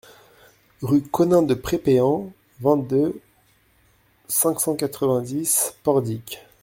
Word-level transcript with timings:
Rue 0.81 1.03
Conen 1.03 1.43
de 1.45 1.53
Prépéan, 1.53 2.31
vingt-deux, 2.59 3.21
cinq 4.27 4.59
cent 4.59 4.75
quatre-vingt-dix 4.75 5.75
Pordic 5.83 6.39